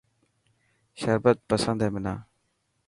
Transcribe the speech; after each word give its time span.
شربت 0.99 1.37
پسند 1.49 1.79
هي 1.83 1.89
منان. 1.93 2.19